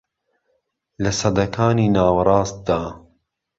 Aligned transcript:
لە 1.03 1.11
سەدەکانی 1.19 1.93
ناوەڕاستدا 1.95 2.81